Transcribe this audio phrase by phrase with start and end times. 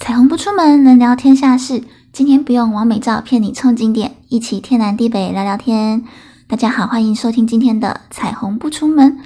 [0.00, 1.82] 彩虹不出门，能聊天下事。
[2.12, 6.04] 今天不用完美照骗你冲景点，一起天南地北聊聊天。
[6.46, 9.18] 大家好，欢迎收听今天的彩虹不出门。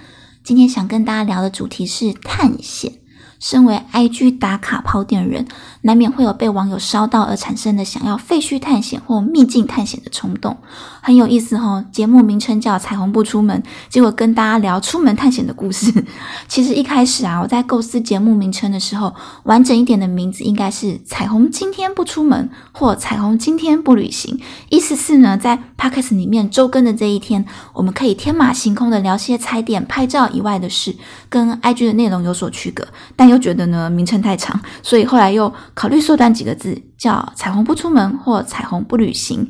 [0.42, 2.90] 今天想跟大家聊的主题是探险。
[3.38, 5.46] 身为 IG 打卡跑点人，
[5.82, 10.56] 难免会有被网友烧到而产生的想要废墟探险或秘境探险的冲动，
[11.00, 11.84] 很有意思哈。
[11.90, 15.92] 节目名称叫《彩虹不出门》，结果跟大家聊出门探险的故事。
[16.46, 24.36] 其实一开始啊，我在构思节目名称的时候，完整一点的名字应该是《彩虹今天不出门》或《彩虹今天不旅行》。
[24.68, 30.94] 意思是呢，在 Podcast 里面周更的这一天，我们可以天马行空的聊些踩点、拍照以外的事，
[31.28, 33.32] 跟 IG 的内容有所区隔，但。
[33.32, 39.48] 又觉得呢名称太长，所以后来又考虑缩短几个字，叫“彩虹不出门”或“彩虹不旅行”。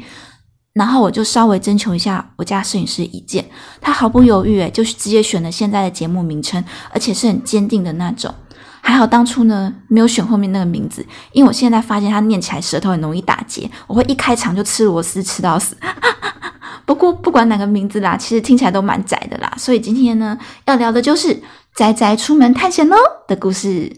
[0.74, 3.44] 然后我就稍微征求一下我家摄影师意见，
[3.80, 8.34] 他毫不犹豫，就直接选了现在的节目名称，而且是很坚定的那种。
[8.80, 15.76] 还好当初呢没有选后面那个名字，因为我现在发现它念起来舌头很容易打结，我会一开场就吃螺丝吃到死。
[16.86, 21.42] 不过不管哪个名字啦，其实听起来都蛮窄的啦，所以今天呢要聊的就是。
[21.74, 23.90] 宅宅出门探险喽的故事。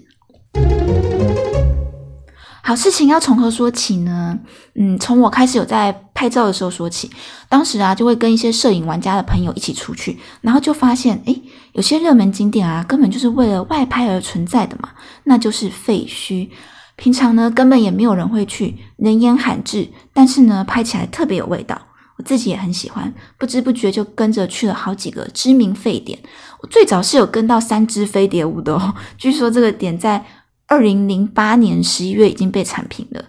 [2.66, 4.38] 好事情要从何说起呢？
[4.74, 7.10] 嗯，从我开始有在拍照的时候说起。
[7.46, 11.42] 当时啊，就会跟一些摄影玩家的朋友一起出去，然后就发现，诶，
[11.74, 14.88] 有些热门景点啊，根本就是为了外拍而存在的嘛，
[15.24, 16.48] 那就是废墟。
[16.96, 21.78] 平常呢，根本也没有人会去，人烟罕至，但是呢，拍起来特别有味道。
[22.16, 26.18] 我自己也很喜欢，不知不觉就跟着去了好几个知名废点。
[26.62, 30.24] 我最早是有跟到三只飞碟舞的哦，据说这个点在
[30.66, 33.24] 二零零八年十一月已经被铲平了。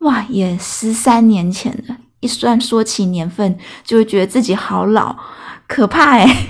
[0.00, 5.16] 哇，也十三年前了，一算说起年份，就会觉得自己好老，
[5.66, 6.46] 可怕哎。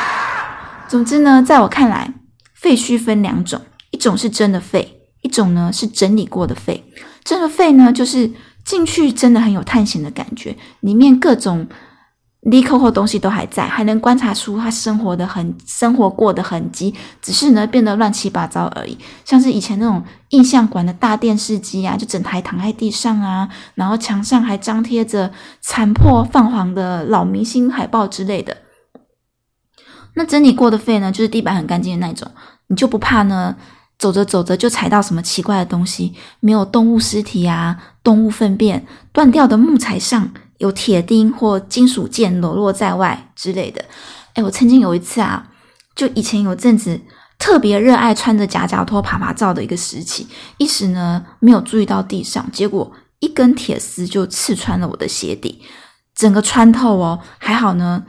[0.88, 2.14] 总之呢，在我看来，
[2.54, 6.84] 废墟分两种，一种是真的废，一种呢是整理过的废。
[7.24, 8.30] 真的废呢，就是。
[8.62, 11.66] 进去真的很有探险的感觉，里面各种
[12.42, 18.96] 离口或东西都还在，还能观察出他生活的痕、生活过的痕迹，只是呢变得乱七八糟而已。
[19.24, 25.30] 像是以前那种印象馆的大电视机啊，就整台躺在地上啊，然后墙上还张贴着
[25.60, 28.56] 残破泛黄的老明星海报之类的。
[30.14, 32.30] 那整理过的废呢，就是地板很干净的那种，
[32.68, 33.56] 你就不怕呢？
[33.98, 43.82] 走着走着就踩到什么奇怪的东西，没有动物尸体啊，动物粪便，断掉的木材上有铁钉或金属件裸露在外之类的。
[44.34, 45.48] 哎，我曾经有一次啊，
[45.96, 47.00] 就以前有阵子
[47.38, 50.28] 特别热爱穿着夹脚拖爬爬照的一个时期，
[50.58, 55.62] 一时呢没有注意到地上，结果一根铁丝就刺穿了我的鞋底，
[56.14, 58.04] 整个穿透哦，还好呢，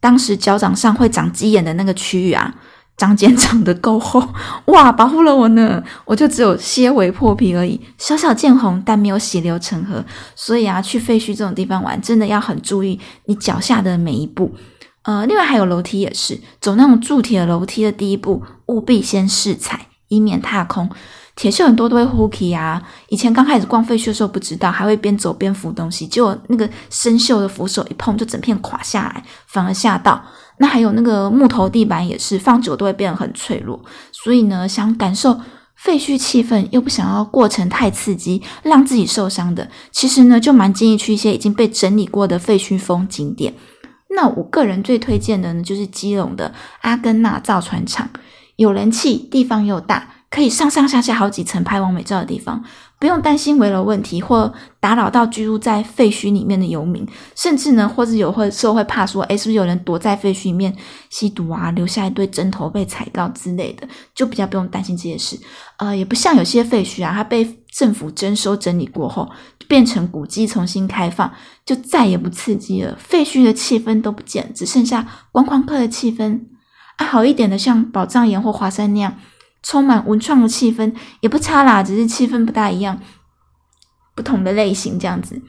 [0.00, 2.54] 当时脚掌上会长鸡眼的那个区域啊。
[2.96, 4.26] 长茧长得够厚，
[4.66, 5.82] 哇，保护了我呢！
[6.04, 10.04] 我就只有些微破皮而已，小小见红，但没有血流成河。
[10.34, 14.54] 所以啊，去废墟这种地方玩，真的要很注意你脚下的每一步。
[15.02, 20.90] 呃，另外还有楼梯也是，走那种铸铁楼梯的第一步，务必先试踩，以免踏空。
[21.36, 22.82] 铁锈很多都会 hooky 啊！
[23.10, 30.24] 以前刚开始逛废墟的时候不知道，还会边走边扶东西，结果那个生锈的扶手一碰就整片垮下来，反而吓到。
[30.58, 33.80] 那还有那个木头地板也是，放久都会变得很脆弱。
[34.12, 35.40] 所以呢，想感受
[35.74, 43.54] 废墟气氛，又不想要过程太刺激，让自己受伤的，其实呢，就蛮建议去一些已经被整理过的废墟风景点。
[44.10, 48.08] 那我个人最推荐的呢，就是基隆的阿根纳造船厂，
[48.56, 50.12] 有人气，地方又大。
[50.28, 52.62] 可以上上下下好几层拍完美照的地方，
[52.98, 60.74] 不用担心危楼问题或打扰到居住在废墟里面的游民，甚至呢，或者有会时候会怕说，哎，是不是有人躲在废墟里面
[61.10, 65.38] 吸毒啊，留下一堆针头被踩到之类的，就比较不用担心这些事。
[65.76, 69.30] 呃，也不像有些废墟啊，它被政府征收整理过后，
[69.68, 71.30] 变成古迹重新开放，
[71.66, 76.40] 就再也不刺激了，废墟的气氛都不见，只剩下观光客的气氛。
[76.96, 79.14] 啊，好一点的，像宝藏岩或华山那样。
[79.66, 83.00] 充满文创的气氛也不差啦，只是气氛不大一样，
[84.14, 85.42] 不同的类型这样子。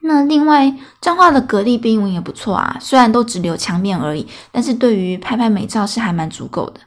[0.00, 6.80] 那另外，彰化的格力冰纹也不错啊，虽然都只留墙面而已，但是对于拍拍美照是还蛮足够的。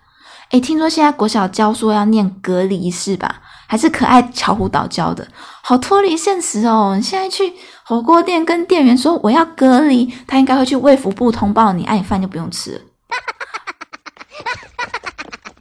[0.52, 3.42] 诶，听说现在国小教说要念隔离是吧？
[3.68, 5.28] 还是可爱巧虎岛教的，
[5.62, 6.94] 好脱离现实哦。
[6.96, 7.54] 你现在去
[7.84, 12.82] 火锅店跟店员说我要隔离，他应该会去卫福部通报你，哎，饭就不用吃了。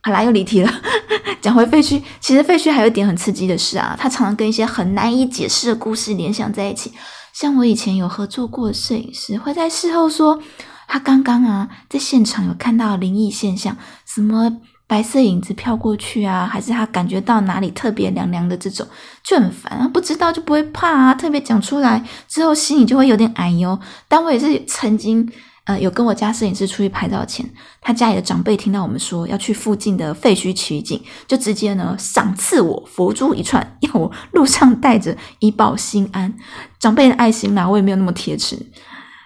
[0.05, 0.71] 好啦，又离题了。
[1.41, 6.93] 讲回废墟，其实废墟还有一点很刺激的事啊，它常常跟一些很难以解释的故事联想在一起。
[7.33, 10.39] 像我以前有合作过的摄影师，会在事后说，
[10.87, 13.75] 他刚刚啊在现场有看到灵异现象，
[14.07, 18.87] 什么白色影子飘过去啊，还是他感觉到哪里特别凉凉的这种，
[19.25, 19.89] 就很烦啊。
[19.89, 23.79] 不知道就不会怕啊，特别讲出来之后，心里就会有点哎呦。
[24.07, 25.27] 但我也是曾经，
[25.67, 27.49] 呃，有跟我家摄影师出去拍照前，
[27.81, 36.35] 他家里的长辈听到我们说要去附近的废墟取景，就直接呢赏赐我佛珠一串， 要我路上带着以保心安。
[36.79, 38.59] 长辈的爱心啦，我也没有那么铁齿。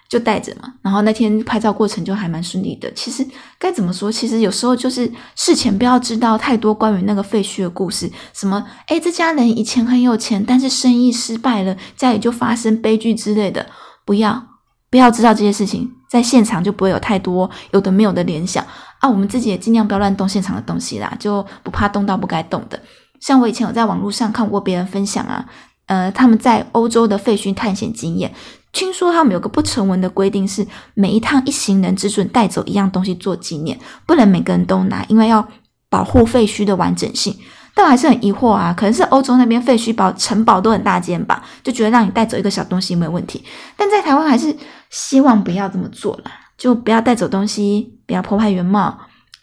[0.09, 2.91] 就带着嘛，然后那天拍照过程就还蛮顺利的。
[2.95, 3.23] 其实
[3.59, 4.11] 该怎么说？
[4.11, 13.67] 其实有时候就是事前不要知道太多关于那个废墟的故事，什么诶这家人以前很有钱，但是生意失败了，家里就发生悲剧之类的，
[14.07, 14.43] 不要
[14.89, 18.67] 不要知道这些事情，在现场就不会有太多有的没有的联想
[18.99, 19.09] 啊。
[19.09, 22.81] 我们自己也尽量不要乱动现场的东西啦，就不怕动到不该动的。
[23.21, 25.47] 像我以前有在网络上看过别人分享啊，
[25.87, 28.33] 呃，他们在欧洲的废墟探险经验。
[28.71, 35.47] 听说他们有个不成文的规定，是每一趟一行人只准带走一样东西做纪念，不能每个人都拿，因为要
[35.89, 37.35] 保护废墟的完整性。
[37.79, 43.45] 但我还是很疑惑啊，可能是欧洲那边废墟堡城堡都很大间吧，就觉得让你带走一个小东西没有问题。
[43.77, 44.53] 但在台湾还是
[44.91, 48.99] 希望不要这么做啦，就不要带走东西，不要破坏原貌，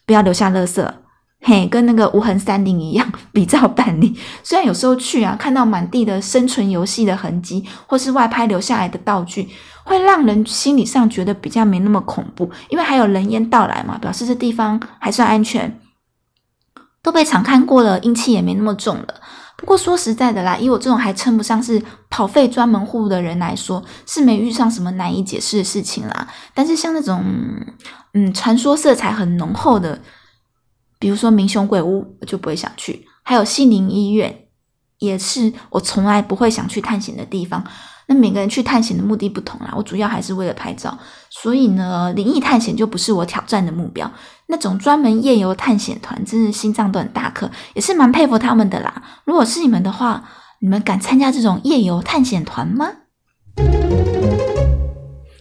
[0.05, 0.85] 不要留下垃圾。
[1.39, 4.13] 嘿，跟那个无痕山林一样， 比照办理。
[4.43, 9.47] 虽然有时候去啊，看到满地的生存游戏的痕迹，或是外拍留下来的道具，
[9.85, 15.79] 会让人心理上觉得比较没那么恐怖，因为还有人烟到来嘛，表示这地方还算安全。
[17.05, 19.21] 都被常看过了，阴气也没那么重了。
[19.55, 21.79] 不过说实在的啦，以我这种还称不上是
[22.09, 26.27] 跑废专门户的人来说，是没遇上什么难以解释的事情啦。
[26.55, 27.23] 但是像那种，
[28.15, 30.01] 嗯，传说色彩很浓厚的。
[30.97, 34.47] 比如说明雄鬼屋，我就不会想去；还有杏林医院，
[34.97, 37.63] 也是我从来不会想去探险的地方。
[38.07, 40.97] 那每个人去探险的目的不同啦，我主要还是为了拍照，
[41.29, 44.11] 所以呢，灵异探险就不是我挑战的目标。
[44.47, 49.01] 那种专门夜游探险团，真是心脏都很大颗，也是蛮佩服他们的啦。
[49.23, 50.23] 如果是你们的话，
[50.59, 52.91] 你们敢参加这种夜游探险团吗？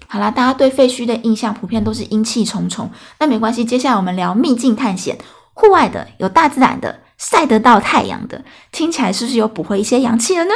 [0.09, 5.19] 好啦，大家对废墟的印象普遍都是阴气重重，那没关系，接下来我们聊秘境探险。
[5.53, 10.51] 户外的有大自然的晒得到太阳的，听起来是不是有补回一些阳气了呢？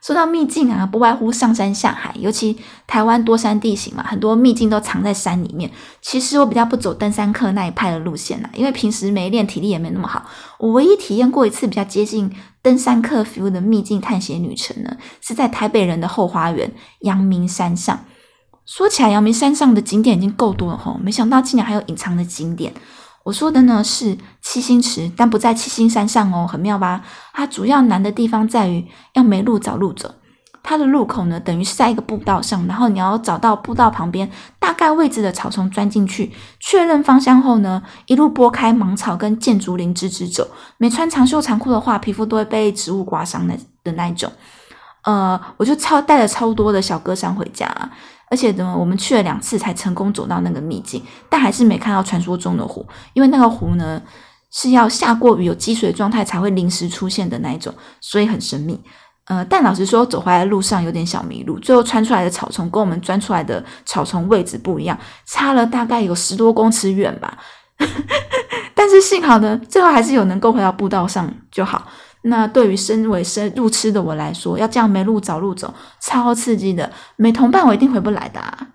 [0.00, 2.56] 说到秘境啊，不外乎上山下海，尤其
[2.86, 5.70] 台湾多山地形嘛，很多秘境都藏在山里面。
[6.00, 10.24] 其实我比较不走登山客那一派的路线啦，因为平时没练，体力也没那么好。
[10.58, 18.04] 我唯一体验过一次比较接近登山客 feel 的秘境探险旅程呢，是在台北人的后花园阳明山上。
[18.64, 22.72] 说起来，阳明山上的景点已经够多了吼，没想到竟然还有隐藏的景点。
[23.28, 27.02] 我说的呢是七星池，但不在七星山上哦，很妙吧？
[27.34, 30.14] 它主要难的地方在于要没路找路走。
[30.62, 40.48] 它的入口呢，等于是在一个步道上，然后你要找到步道旁边大概位置的草丛钻进去，确认方向后呢，一路拨开芒草跟箭竹林直直走。
[40.78, 43.54] 没穿长袖长裤的话，皮肤都会被植物刮伤的
[43.84, 44.32] 的那一种。
[45.08, 47.66] 呃，我就超带了超多的小歌山回家。
[48.30, 54.02] 而且呢，我们去了两次才成功走到那个秘境，但还是没看到传说中的湖，因为那个湖呢
[54.52, 57.72] 是要下过雨有积水状态才会临时出现的那一种，
[58.02, 58.78] 所以很神秘。
[59.24, 67.38] 呃，但老实说，走回来的路上有点小迷路，最后穿出来的草丛跟我们钻出来的草丛位置不一样，差了大概有十多公尺远吧。
[68.76, 71.86] 但是幸好呢，最后还是有能够回到步道上就好。
[72.28, 76.90] 那对于身为深入痴的我来说，要这样没路找路走，超刺激的。
[77.16, 78.40] 没同伴，我一定回不来的。
[78.40, 78.68] 啊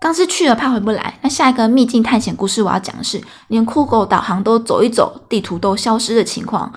[0.00, 1.18] 刚是去了，怕回不来。
[1.20, 6.72] 那下一个秘境探险故事，我要讲的是连酷狗导航都走一走，地图都消失的情况。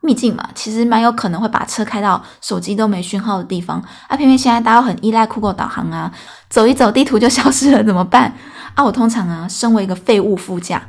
[0.00, 3.78] 秘境嘛，其实蛮有可能会把车开到手机都没讯号的地方。
[4.08, 6.10] 啊，偏偏现在大家很依赖酷狗导航啊，
[6.48, 8.34] 走一走，地图就消失了，怎么办？
[8.74, 10.82] 啊，我通常啊，身为一个废物副驾。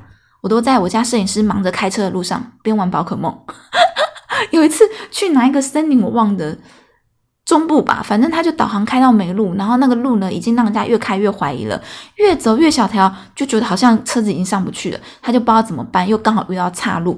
[0.43, 3.33] 我都在我家摄影师忙着开车的路上边玩宝可梦。
[4.51, 6.57] 有一次去哪一个森林我忘了，
[7.45, 11.81] 中部吧，反正他就导航开到没路，然后那个路呢已经让人家越开越怀疑了，
[12.17, 17.17] 越走越小条，就觉得好像车子已经上不去了，他就不知道怎么办，又刚好遇到岔路。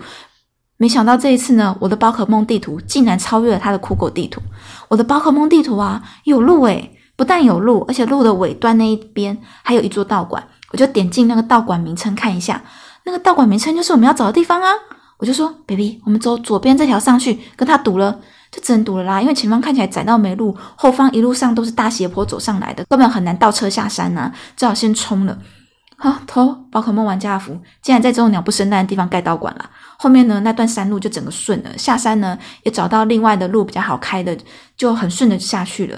[0.77, 4.39] 没想到这一次呢，我的宝可梦地图竟然超越了他的酷狗地图。
[4.89, 12.61] 我的宝可梦地图啊有路诶，不但有路，而且路的尾端那一边还有一座道馆，我就点进那个道馆名称看一下。
[13.05, 14.69] 那个道馆名称就是我们要找的地方啊！
[15.17, 18.19] 我就说，baby，我们走左边这条上去，跟他堵了，
[18.51, 19.21] 就只能堵了啦。
[19.21, 25.37] 因为前方看起来窄到没路，后方一路上都是大斜坡走上来的，根本很难倒车下山呐，只好先冲了。
[25.97, 29.69] 好，投宝可梦玩家的福，竟然在这种鸟不生蛋的地方盖道馆了。
[29.97, 34.37] 后面呢，那段山路就整个顺了，下山呢也找到另外的路比较好开的，
[34.75, 35.97] 就很顺的下去了。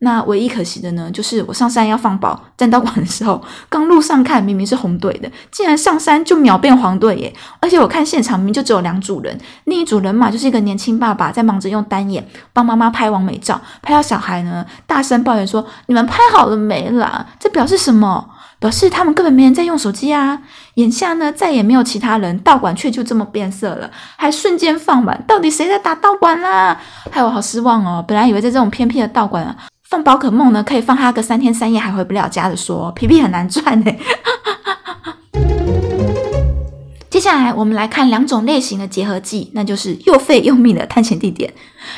[0.00, 7.34] 那唯一可惜的呢，就是我上山要放宝站道馆的时候，刚路上看明明是红队的，竟然上山就秒变黄队耶！
[7.58, 18.30] 而且我看现场明明就只有两组人，另一组人马就是一个年轻爸爸在忙着用单眼帮妈妈拍完美照，拍到小孩呢大声抱怨说：“你们拍好了没啦？”这表示什么？
[18.60, 20.40] 表示他们根本没人在用手机啊！
[20.74, 26.80] 眼下呢再也没有其他人，道馆却就这么变色了，还瞬间放满，到底谁在打道馆啦？
[27.10, 28.04] 害我好失望哦！
[28.06, 29.56] 本来以为在这种偏僻的道馆啊。
[29.88, 33.90] 放宝可梦呢，可以放它个三天三夜还回不了家的说，皮皮很难赚呢。
[37.18, 41.52] 接下来我们来看两种类型的结合剂，那就是又费又密的探险地点。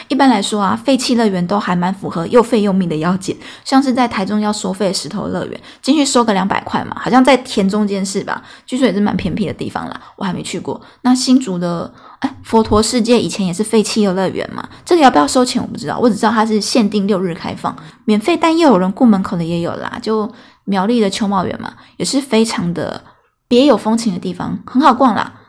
[0.09, 8.43] 一般来说啊，废弃乐园都还蛮符合又费又密的要件，像是在台中要收费石头乐园，进去收个两百块嘛，好像在田中间是吧？
[8.65, 10.81] 据说也是蛮偏僻的地方啦，我还没去过。
[11.03, 11.93] 那新竹的。
[12.21, 14.67] 哎，佛陀世界以前也是废弃游乐园嘛？
[14.85, 17.75] 这个要不要收钱我不知道，我只知道它是限定六日开放，
[18.05, 19.99] 免费，但又有人过门口的也有啦。
[20.03, 20.31] 就
[20.65, 23.03] 苗栗的秋茂园嘛，也是非常的
[23.51, 25.41] 别有风情的地方，很好逛啦。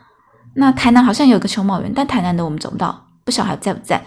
[0.56, 4.04] 那台南好像有个秋茂园，但台南的我们走不到，不晓得还在不在。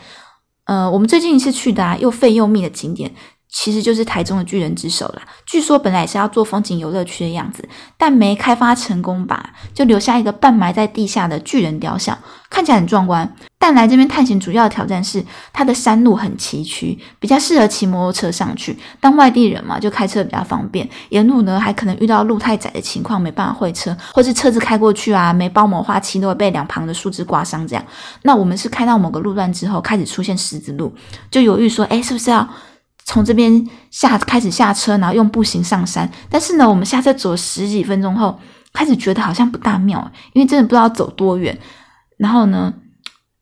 [0.66, 3.16] 呃，我们最近一次去的啊，又废又密的景点。
[3.52, 5.22] 其实就是台中的巨人之手啦。
[5.46, 12.18] 据说本来是要做风景游乐区的样子，但没开发成功吧，就留下一个半埋在地下的巨人雕像，
[12.50, 13.36] 看起来很壮观。
[13.58, 18.78] 但来这边探险主要的挑战是它的山路很崎岖，比较适合骑摩托车上去。
[19.00, 20.88] 当外地人嘛，就开车比较方便。
[21.10, 27.68] 沿路呢还可能遇到路太窄的情况，没办法会车，或是车子开过去啊，没包膜花漆都会被两旁的树枝刮伤。
[27.68, 27.84] 这样，
[28.22, 30.94] 那我们是开到某个路段之后，开始出现十字路，
[31.32, 32.48] 就犹豫说，哎，是不是要？
[33.06, 36.10] 从这边下开始下车，然后用步行上山。
[36.30, 38.38] 但是呢，我们下车走了十几分钟后，
[38.74, 41.58] 开始觉得好像不大妙，因为真的不知道走多远。
[42.18, 42.74] 然后呢，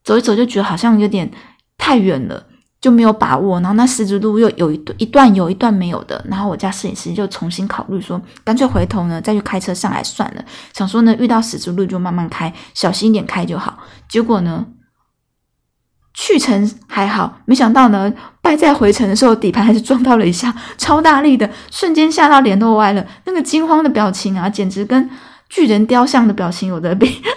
[0.04, 1.30] 走一走就觉得好像有点
[1.78, 2.46] 太远了，
[2.80, 3.58] 就没有把握。
[3.60, 6.22] 然后那十字路又有一段一段有一段没有的。
[6.28, 10.44] 然后我家摄影师就重新考虑说，干脆回头呢再去开车上来算了。
[10.74, 13.78] 想说呢，遇到十字路就慢慢开，小心一点开就好。
[14.10, 14.66] 结果呢？
[16.14, 23.04] 去程还好，没想到呢，败在回程的时候，底盘还是撞到了一下， 超大力的，瞬间吓到脸都歪了。
[23.24, 25.10] 那个惊慌的表情啊，简直跟
[25.48, 27.20] 巨人雕像的表情有得比。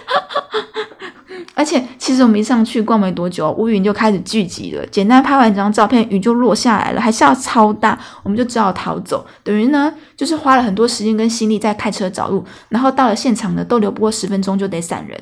[1.54, 4.86] 而且，其实我们一上去逛没多久，乌云就开始聚集了。
[4.86, 9.26] 简单拍完几张照片，雨就落下来了，还下超大，我们就只好逃走。
[9.42, 15.20] 等于呢，就是花了很多时间跟心力在开车找路，然后到了现场呢，逗留不过十分钟就得散人。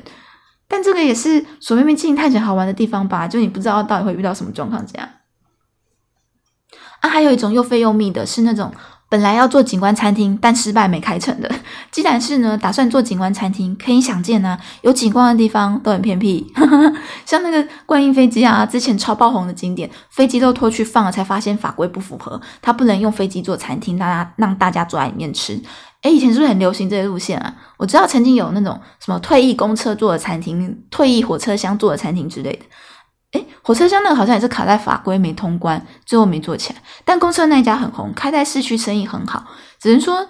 [0.67, 3.27] 但这个也是所谓面进行探险好玩的地方吧？
[3.27, 5.09] 就你不知道到底会遇到什么状况，这样。
[6.99, 8.73] 啊，还有一种又费又密的，是那种
[9.09, 11.49] 本来要做景观餐厅，但失败没开成的。
[11.91, 16.51] 既然是呢，打算做景观餐厅，可以想见呢，有景观的地方都很偏僻，
[17.25, 25.61] 像那个观音飞机啊，之前超爆红的景点，飞机都拖去放了，才发现法规不符合，它不能用飞机做餐厅，大家让大家坐在里面吃。
[26.01, 27.55] 哎，以前是不是很流行这些路线啊？
[27.77, 32.65] 我知道曾经有那种什么退役公车做的餐厅、退役火车厢做的餐厅之类的。
[33.37, 36.79] 哎，火车厢那个好像也是卡在法规没通关，最后没做起来。
[37.05, 39.45] 但公车那一家很红，开在市区生意很好，
[39.79, 40.27] 只能说。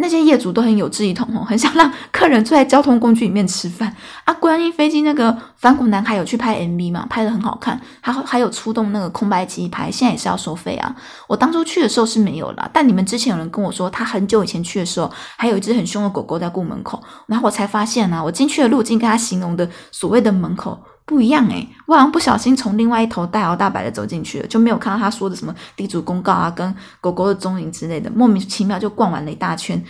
[0.00, 4.32] 那些业主都很有志一同哦，很想让客人坐在交通工具里面吃饭啊。
[4.34, 10.94] 观音飞机那个反骨男孩有去拍 MV 嘛，拍的很好看，还还有出动那个空白机拍，现在也是要收费啊。
[11.26, 20.78] 我当初去的时候是没有啦，但你们之前有人跟我说，他很久以前去的时候，还有一只很凶的狗狗在顾门口，然后我才发现呢，我进去的路径跟他形容的所谓的门口。
[21.08, 29.82] 不一样诶，我好像不小心从另外一头大摇大摆的走进去了，就没有看到他说的什么地主公告啊，跟狗狗的踪影之类的，莫名其妙就逛完了一大圈。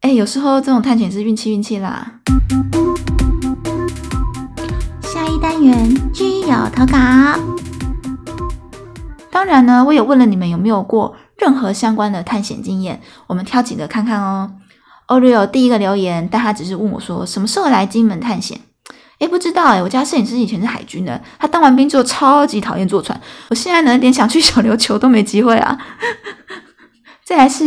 [0.00, 2.14] 哎，有时候这种探险是运气运气啦。
[5.02, 6.98] 下一单元居友投稿。
[9.30, 14.50] 当然呢，我也问了你们有没有过任何相关的探险经验，我们挑几个看看哦。
[15.06, 18.60] Oreo 第一个留言，但他只是问我说什么时候来金门探险。
[19.18, 23.18] 哎，不知道哎，我家摄影师以前是海军的，他当完兵之后超级讨厌坐船。
[23.48, 25.78] 我现在呢，连想去 小琉球都没机会啊。
[27.24, 27.64] 再来是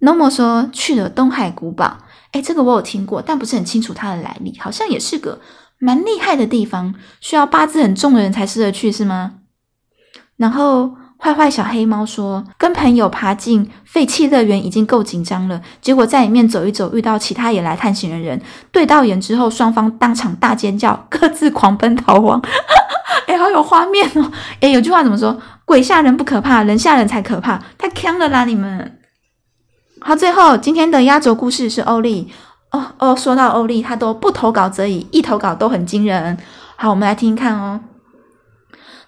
[0.00, 1.98] Nomo 说去了东海古堡，
[2.32, 5.40] 哎，这个我有听过，但不是很清楚它的来历，好像也是个
[5.78, 9.34] 蛮厉害的地方，需要八字很重的人才适合去，是吗？
[10.36, 10.96] 然后。
[11.20, 22.40] 坏坏小黑猫说：“跟朋友爬进废弃乐园已经够紧张了，结果在里面走一走，遇到其他也来探险的人，对到眼之后，双方当场大尖叫，各自狂奔逃亡。
[23.26, 24.30] 哎，好有画面哦！
[24.60, 25.36] 哎，有句话怎么说？
[25.64, 28.44] 鬼吓人不可怕，人吓人才可怕，太坑了啦！
[28.44, 28.98] 你们。
[30.00, 32.32] 好，最后今天的压轴故事是欧丽。
[32.70, 36.38] 哦哦，说到欧丽，他都不投稿则已，一投稿都很惊人。
[36.76, 37.80] 好，我们来听听看哦。”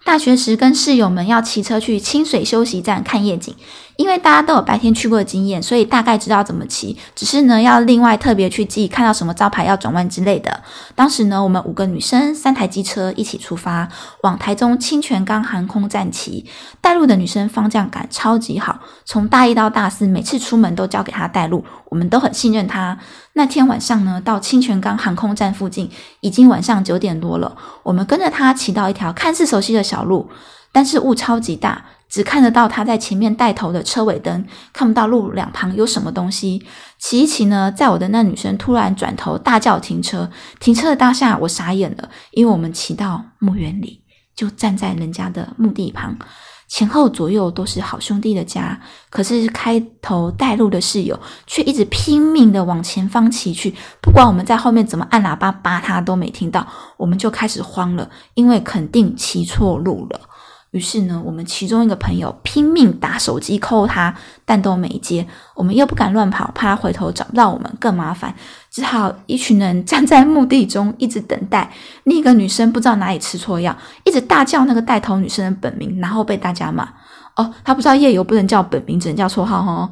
[0.02, 3.54] 大学时跟室友们要骑车去清水休息站看夜景，
[4.00, 6.96] 因为大家都有白天去过的经验，所以大概知道怎么骑。
[7.14, 10.62] 只是呢，要另外特别去记看到什么招牌要转弯之类的。
[10.94, 13.86] 当时呢，我们五个女生三台机车一起出发，
[14.22, 16.46] 往台中清泉岗航空站骑。
[16.80, 22.96] 带路的女生方向感超级好，从大一到大四，每次出门都交给她带路，我们都很信任她。
[23.34, 25.90] 那天晚上呢，到清泉岗航空站附近，
[26.20, 27.54] 已经晚上九点多了。
[27.82, 30.30] 我们跟着她骑到一条看似熟悉的小路，
[30.72, 31.84] 但是雾超级大。
[32.10, 36.66] 只看得到他在前面带头的车尾灯，看不到路两旁有什么东西。
[36.98, 44.02] 骑一骑呢，在我的那女生突然转头大叫停车，停车的当下我傻眼了，因为我们骑到墓园里，
[44.34, 46.16] 就站在人家的墓地旁，
[46.68, 60.20] 前后左右都是好兄弟的家，可是开头带路的室友却一直拼命的往前方骑去，不管我们在后面怎么按喇叭扒他都没听到，我们就开始慌了，因为肯定骑错路了。
[60.70, 65.26] 于是呢，我们其中一个朋友拼命打手机 call 他，但都没接。
[65.56, 68.32] 我们又不敢乱跑，怕他回头找不到我们更麻烦，
[68.70, 71.72] 只好一群人 站在墓地中一直等待。
[72.04, 76.88] 另一个女生不知道哪里吃错药，一直大叫那个带头女生的本名，然后被大家骂。
[77.34, 79.90] 哦，她不知道夜游不能叫本名，只能叫绰号哦。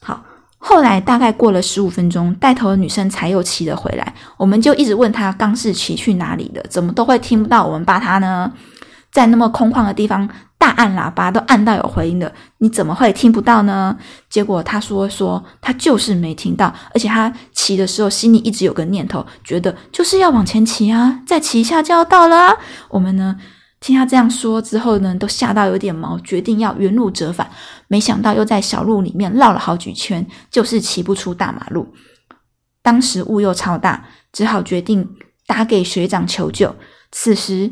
[0.00, 0.24] 好，
[0.58, 4.12] 后来大概过了十五分钟，带头的女生才又骑了回来。
[4.36, 8.52] 我们就一直问她刚是骑去哪里的，怎么都会听不到我们骂她呢？
[9.14, 10.28] 在那么空旷的地方
[10.58, 13.96] 大按喇叭都按到有回音的，你怎么会听不到呢？
[14.28, 22.58] 结果他说说他就是没听到，而且他骑的时候心里一直有个念头，觉得就是要往前骑啊，再骑一下就要到了。
[22.88, 23.36] 我们呢
[23.78, 27.48] 听他这样说之后呢，都吓到有点毛，决定要原路折返。
[27.86, 31.86] 没想到又在小路里面绕了好几圈，就是骑不出大马路。
[32.82, 35.08] 当时雾又超大，只好决定
[35.46, 36.74] 打给学长求救。
[37.12, 37.70] 此时。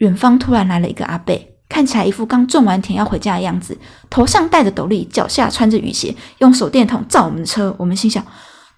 [0.00, 3.76] 远方突然来了一个阿贝，看起来一副刚种完田要回家的样子，
[4.08, 7.74] 头上戴着斗笠，脚下穿着雨鞋，用手电筒照我们的车。
[7.78, 8.24] 我们心想：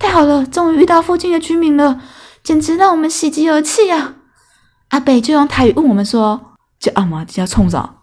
[0.01, 2.01] 太好了，终于遇到附近的居民了，
[2.43, 4.17] 简直让我们喜极而泣啊！
[4.89, 7.95] 阿贝就用台语问我们说：“这阿妈要冲着？”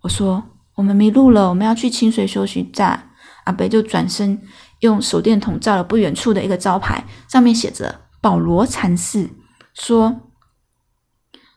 [0.00, 0.42] 我说
[0.76, 3.10] ：“我们迷路了，我们要去清水休息站。”
[3.44, 4.40] 阿贝就转身
[4.80, 9.28] 用手电筒照了不远处的一个招牌，上面写着“保罗禅寺”，
[9.74, 10.16] 说。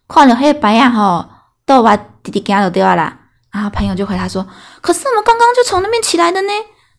[0.08, 1.28] 看了黑白呀吼，
[1.66, 3.20] 都把弟弟赶走掉啦。
[3.52, 4.46] 然后朋友就回他说
[4.82, 6.50] ：“可是我们刚刚就从那边起来的呢。”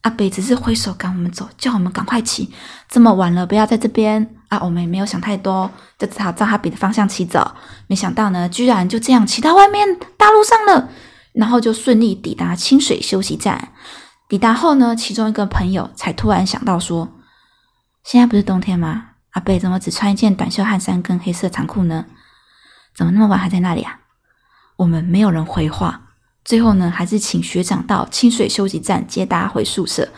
[0.03, 2.53] 阿北只是挥手赶我们走，叫我们赶快骑。
[2.89, 4.61] 这么晚了，不要在这边啊！
[4.63, 7.51] 我们也没有想太多，就只好照他比的方向骑走。
[7.89, 10.89] 没想到呢，居然就这样骑到外面大路上了，
[11.33, 13.73] 然后就顺利抵达清水休息站。
[14.29, 17.09] 抵达后呢，其中一个朋友才突然想到说
[18.05, 19.09] ：“现在不是冬天吗？
[19.33, 22.07] 阿北怎么只穿一件短袖汗衫跟黑色长裤呢？”
[22.97, 24.01] 怎么那么晚还在那里啊？
[24.77, 26.01] 我们没有人回话。
[26.45, 30.09] 最后呢，还是请学长到清水休息站接大家回宿舍。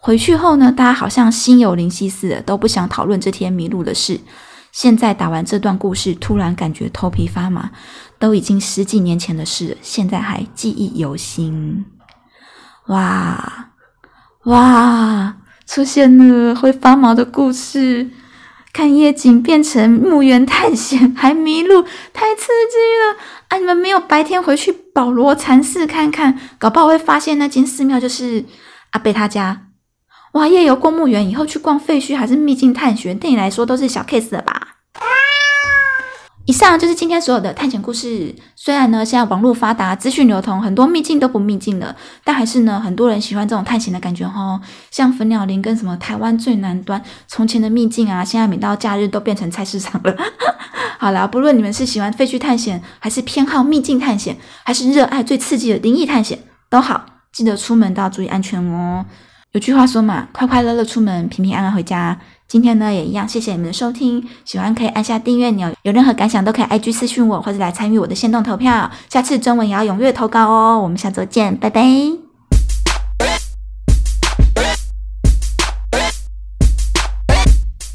[0.00, 4.18] 回去后呢，大家好像心有灵犀似的，都不想讨论这天迷路的事。
[4.70, 7.70] 现在打完这段故事，突然感觉头皮发麻，
[8.18, 11.84] 都已经十几年前的事了，现在还记忆犹新。
[12.86, 13.68] 哇
[14.44, 18.10] 哇，出现了会发毛的故事。
[18.72, 21.82] 看夜景变成墓园探险，还迷路，
[22.14, 23.16] 太刺激了！
[23.48, 28.44] 啊，你们没有白天回去保罗禅寺看看，搞不好会发现那间寺庙就是
[28.92, 29.66] 阿贝他家。
[30.32, 34.61] 哇，夜游公墓园以后去逛废墟还是秘境探险，对你来说都是小 case 了吧？
[36.44, 38.34] 以上就是今天所有的探险故事。
[38.56, 44.60] 虽然呢，现在网络发达，资讯流通，很多秘境都不秘境了，但还是呢，很多人喜欢这种探险的感觉哦。
[44.90, 50.16] 像粉鸟林跟什么台湾最南端从前的秘境啊，现在每到假日都变成菜市场了。
[50.98, 59.04] 好了，不论你们是喜欢废墟探险，还是偏好秘境探险，还是热爱最刺激的灵异探险，都好，记得出门都要注意安全哦。
[59.52, 62.18] 有句话说嘛，快快乐乐出门，平平安安回家。
[62.52, 68.90] 今天呢也一样，谢谢你们的收听，喜欢可以按下订阅钮，有任何感想都可以 IG 私讯我，或者来参与我的线动投票。
[69.08, 72.21] 下次中文也要踊跃投稿哦，我们下周见，拜拜。